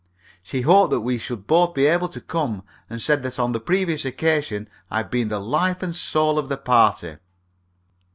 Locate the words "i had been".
4.89-5.27